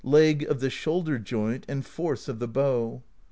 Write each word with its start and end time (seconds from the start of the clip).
Leg 0.03 0.41
of 0.49 0.61
the 0.61 0.69
Shoulder 0.71 1.19
Joint, 1.19 1.63
and 1.69 1.85
Force 1.85 2.27
of 2.27 2.39
the 2.39 2.47
Bow. 2.47 3.03